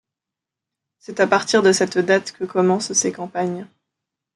C'est 0.97 1.19
à 1.19 1.27
partir 1.27 1.61
de 1.61 1.71
cette 1.71 1.99
date 1.99 2.31
que 2.31 2.43
commencent 2.43 2.91
ses 2.93 3.11
campagnes. 3.11 3.67